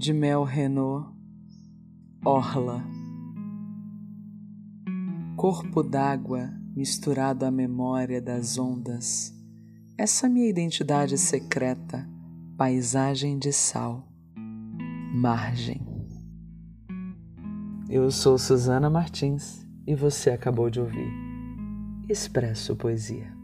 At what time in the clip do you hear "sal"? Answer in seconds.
13.52-14.08